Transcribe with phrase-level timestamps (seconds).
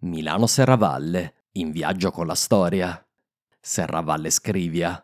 [0.00, 3.02] Milano-Serravalle, in viaggio con la storia.
[3.60, 5.02] Serravalle Scrivia.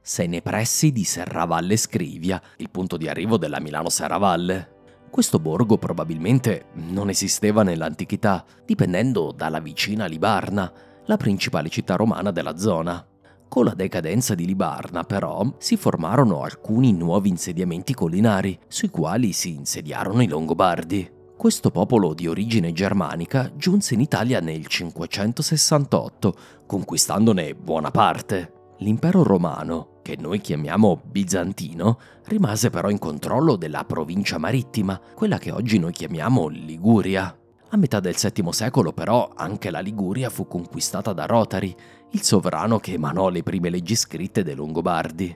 [0.00, 4.80] Sei nei pressi di Serravalle Scrivia, il punto di arrivo della Milano-Serravalle.
[5.10, 10.72] Questo borgo probabilmente non esisteva nell'antichità, dipendendo dalla vicina Libarna,
[11.06, 13.04] la principale città romana della zona.
[13.52, 19.52] Con la decadenza di Libarna, però, si formarono alcuni nuovi insediamenti collinari, sui quali si
[19.52, 21.06] insediarono i Longobardi.
[21.36, 26.34] Questo popolo di origine germanica giunse in Italia nel 568,
[26.66, 28.52] conquistandone buona parte.
[28.78, 31.98] L'impero romano, che noi chiamiamo bizantino,
[32.28, 37.36] rimase però in controllo della provincia marittima, quella che oggi noi chiamiamo Liguria.
[37.74, 41.74] A metà del VII secolo però anche la Liguria fu conquistata da Rotari,
[42.10, 45.34] il sovrano che emanò le prime leggi scritte dei Longobardi.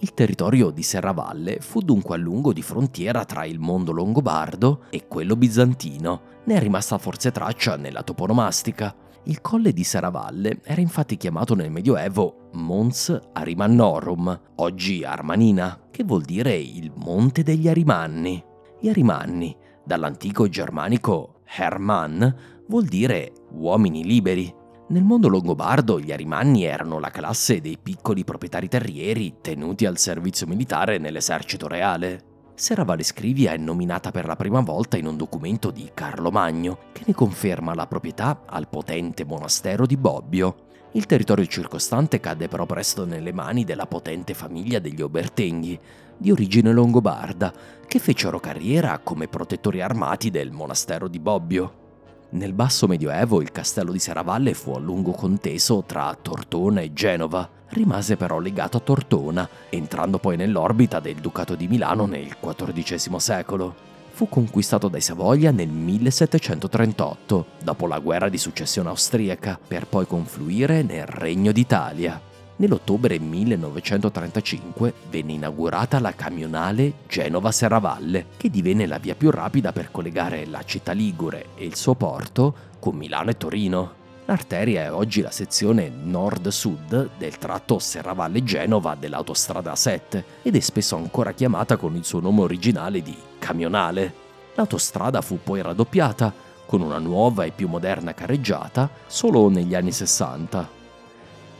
[0.00, 5.06] Il territorio di Serravalle fu dunque a lungo di frontiera tra il mondo longobardo e
[5.08, 6.20] quello bizantino.
[6.44, 8.94] Ne è rimasta forse traccia nella toponomastica.
[9.22, 16.24] Il colle di Serravalle era infatti chiamato nel Medioevo Mons Arimannorum, oggi Armanina, che vuol
[16.24, 18.44] dire il monte degli Arimanni.
[18.78, 22.26] Gli Arimanni, dall'antico germanico Hermann
[22.68, 24.52] vuol dire uomini liberi.
[24.88, 30.46] Nel mondo longobardo gli arimanni erano la classe dei piccoli proprietari terrieri tenuti al servizio
[30.46, 32.33] militare nell'esercito reale.
[32.56, 37.02] Serravalle Scrivia è nominata per la prima volta in un documento di Carlo Magno che
[37.04, 40.68] ne conferma la proprietà al potente monastero di Bobbio.
[40.92, 45.76] Il territorio circostante cadde però presto nelle mani della potente famiglia degli Obertenghi,
[46.16, 47.52] di origine longobarda,
[47.88, 51.82] che fecero carriera come protettori armati del monastero di Bobbio.
[52.30, 57.48] Nel basso medioevo il castello di Serravalle fu a lungo conteso tra Tortona e Genova,
[57.74, 63.74] rimase però legato a Tortona, entrando poi nell'orbita del Ducato di Milano nel XIV secolo.
[64.12, 70.82] Fu conquistato dai Savoia nel 1738, dopo la guerra di successione austriaca, per poi confluire
[70.82, 72.20] nel Regno d'Italia.
[72.56, 80.46] Nell'ottobre 1935 venne inaugurata la camionale Genova-Serravalle, che divenne la via più rapida per collegare
[80.46, 84.03] la città ligure e il suo porto con Milano e Torino.
[84.26, 91.32] L'arteria è oggi la sezione nord-sud del tratto Serravalle-Genova dell'autostrada A7 ed è spesso ancora
[91.32, 94.22] chiamata con il suo nome originale di camionale.
[94.54, 96.32] L'autostrada fu poi raddoppiata
[96.64, 100.83] con una nuova e più moderna carreggiata solo negli anni 60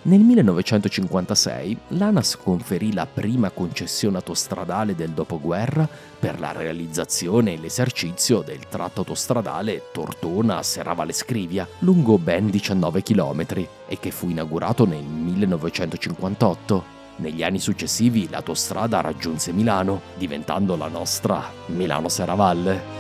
[0.07, 5.89] nel 1956 l'ANAS conferì la prima concessione autostradale del dopoguerra
[6.19, 13.47] per la realizzazione e l'esercizio del tratto autostradale Tortona-Serravalle Scrivia, lungo ben 19 km
[13.87, 16.85] e che fu inaugurato nel 1958.
[17.17, 22.94] Negli anni successivi l'autostrada raggiunse Milano, diventando la nostra Milano-Serravalle.